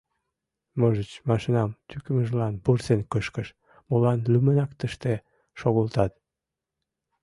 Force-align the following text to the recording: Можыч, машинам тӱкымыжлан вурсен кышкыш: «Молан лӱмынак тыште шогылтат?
Можыч, 0.79 1.11
машинам 1.29 1.69
тӱкымыжлан 1.87 2.53
вурсен 2.63 3.01
кышкыш: 3.11 3.47
«Молан 3.89 4.19
лӱмынак 4.31 4.71
тыште 4.79 5.13
шогылтат? 5.59 6.11